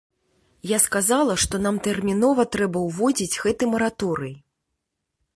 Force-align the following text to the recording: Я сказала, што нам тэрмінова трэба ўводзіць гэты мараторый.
Я 0.69 0.77
сказала, 0.85 1.33
што 1.43 1.59
нам 1.65 1.75
тэрмінова 1.87 2.45
трэба 2.55 2.77
ўводзіць 2.87 3.39
гэты 3.43 3.63
мараторый. 3.75 4.33